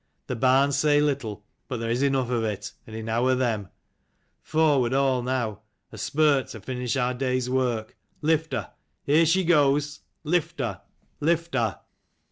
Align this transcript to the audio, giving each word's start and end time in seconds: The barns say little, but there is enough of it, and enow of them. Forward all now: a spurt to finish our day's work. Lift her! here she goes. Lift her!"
The 0.25 0.35
barns 0.35 0.77
say 0.79 0.99
little, 0.99 1.45
but 1.67 1.77
there 1.77 1.91
is 1.91 2.01
enough 2.01 2.31
of 2.31 2.43
it, 2.43 2.71
and 2.87 2.95
enow 2.95 3.27
of 3.27 3.37
them. 3.37 3.69
Forward 4.41 4.95
all 4.95 5.21
now: 5.21 5.61
a 5.91 5.97
spurt 5.99 6.47
to 6.47 6.59
finish 6.61 6.97
our 6.97 7.13
day's 7.13 7.51
work. 7.51 7.95
Lift 8.23 8.51
her! 8.53 8.71
here 9.03 9.27
she 9.27 9.43
goes. 9.43 9.99
Lift 10.23 10.59
her!" 10.59 10.79